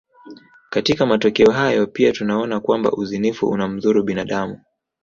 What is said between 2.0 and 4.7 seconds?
tunaona kwamba uzinifu unamdhuru binadamu